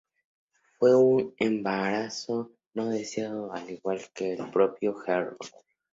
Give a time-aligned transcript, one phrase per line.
[0.79, 5.37] Fue un embarazo no deseado, al igual que el del propio Georg.